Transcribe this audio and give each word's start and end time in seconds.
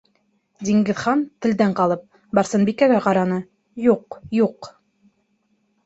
Диңгеҙхан, 0.69 1.21
телдән 1.45 1.75
ҡалып, 1.81 2.03
Барсынбикәгә 2.39 2.99
ҡараны: 3.07 3.41
юҡ, 3.93 4.21
юҡ! 4.43 4.77